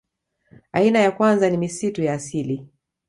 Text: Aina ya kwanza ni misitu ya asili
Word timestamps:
Aina 0.73 0.99
ya 0.99 1.11
kwanza 1.11 1.49
ni 1.49 1.57
misitu 1.57 2.03
ya 2.03 2.13
asili 2.13 2.67